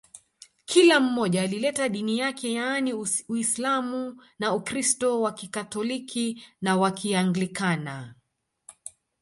[0.65, 2.93] Kila mmoja alileta dini yake yaani
[3.29, 8.15] Uislamu na Ukristo wa Kikatoliki na wa Kianglikana